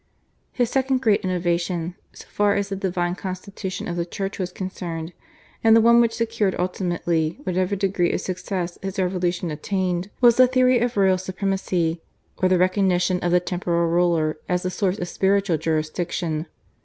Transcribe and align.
His 0.51 0.71
second 0.71 0.97
great 1.03 1.21
innovation, 1.23 1.93
so 2.11 2.25
far 2.27 2.55
as 2.55 2.69
the 2.69 2.75
divine 2.75 3.13
constitution 3.13 3.87
of 3.87 3.97
the 3.97 4.03
Church 4.03 4.39
was 4.39 4.51
concerned, 4.51 5.13
and 5.63 5.75
the 5.75 5.79
one 5.79 6.01
which 6.01 6.15
secured 6.15 6.55
ultimately 6.57 7.37
whatever 7.43 7.75
degree 7.75 8.11
of 8.11 8.19
success 8.19 8.79
his 8.81 8.97
revolution 8.97 9.51
attained, 9.51 10.09
was 10.19 10.37
the 10.37 10.47
theory 10.47 10.79
of 10.79 10.97
royal 10.97 11.19
supremacy, 11.19 12.01
or 12.41 12.49
the 12.49 12.57
recognition 12.57 13.19
of 13.19 13.31
the 13.31 13.39
temporal 13.39 13.87
ruler 13.89 14.39
as 14.49 14.63
the 14.63 14.71
source 14.71 14.97
of 14.97 15.07
spiritual 15.07 15.59
jurisdiction. 15.59 16.47